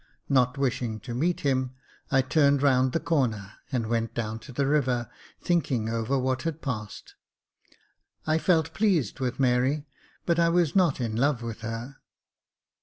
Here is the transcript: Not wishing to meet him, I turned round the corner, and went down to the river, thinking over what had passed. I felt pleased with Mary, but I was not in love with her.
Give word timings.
Not 0.29 0.57
wishing 0.57 0.99
to 1.01 1.13
meet 1.13 1.41
him, 1.41 1.75
I 2.09 2.23
turned 2.23 2.63
round 2.63 2.91
the 2.91 2.99
corner, 2.99 3.53
and 3.71 3.85
went 3.85 4.15
down 4.15 4.39
to 4.39 4.51
the 4.51 4.65
river, 4.65 5.07
thinking 5.39 5.89
over 5.89 6.17
what 6.17 6.41
had 6.41 6.59
passed. 6.59 7.13
I 8.25 8.39
felt 8.39 8.73
pleased 8.73 9.19
with 9.19 9.39
Mary, 9.39 9.85
but 10.25 10.39
I 10.39 10.49
was 10.49 10.75
not 10.75 10.99
in 10.99 11.15
love 11.15 11.43
with 11.43 11.61
her. 11.61 11.97